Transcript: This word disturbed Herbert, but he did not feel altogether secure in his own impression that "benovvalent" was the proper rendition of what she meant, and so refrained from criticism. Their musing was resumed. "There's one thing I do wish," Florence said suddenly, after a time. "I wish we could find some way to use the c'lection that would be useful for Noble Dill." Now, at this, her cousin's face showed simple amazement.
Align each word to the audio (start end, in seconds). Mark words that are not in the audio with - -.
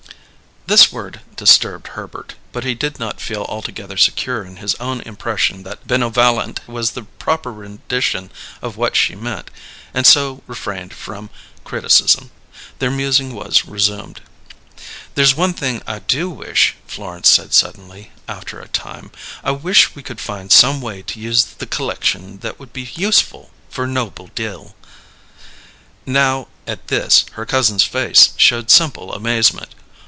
This 0.67 0.89
word 0.89 1.19
disturbed 1.35 1.87
Herbert, 1.87 2.35
but 2.53 2.63
he 2.63 2.75
did 2.75 2.97
not 2.97 3.19
feel 3.19 3.43
altogether 3.49 3.97
secure 3.97 4.45
in 4.45 4.55
his 4.55 4.73
own 4.75 5.01
impression 5.01 5.63
that 5.63 5.85
"benovvalent" 5.85 6.65
was 6.65 6.91
the 6.91 7.01
proper 7.03 7.51
rendition 7.51 8.31
of 8.61 8.77
what 8.77 8.95
she 8.95 9.13
meant, 9.13 9.51
and 9.93 10.07
so 10.07 10.43
refrained 10.47 10.93
from 10.93 11.29
criticism. 11.65 12.31
Their 12.79 12.91
musing 12.91 13.33
was 13.33 13.65
resumed. 13.65 14.21
"There's 15.15 15.35
one 15.35 15.53
thing 15.53 15.81
I 15.85 15.99
do 15.99 16.29
wish," 16.29 16.75
Florence 16.87 17.27
said 17.29 17.53
suddenly, 17.53 18.13
after 18.25 18.61
a 18.61 18.69
time. 18.69 19.11
"I 19.43 19.51
wish 19.51 19.93
we 19.93 20.03
could 20.03 20.21
find 20.21 20.53
some 20.53 20.79
way 20.79 21.01
to 21.01 21.19
use 21.19 21.43
the 21.43 21.67
c'lection 21.67 22.39
that 22.41 22.61
would 22.61 22.71
be 22.71 22.91
useful 22.93 23.51
for 23.69 23.85
Noble 23.87 24.29
Dill." 24.35 24.73
Now, 26.05 26.47
at 26.65 26.87
this, 26.87 27.25
her 27.33 27.45
cousin's 27.45 27.83
face 27.83 28.29
showed 28.37 28.69
simple 28.71 29.13
amazement. 29.13 29.75